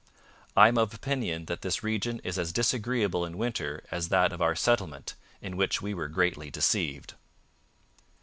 [0.57, 4.41] I am of opinion that this region is as disagreeable in winter as that of
[4.41, 7.13] our settlement, in which we were greatly deceived.'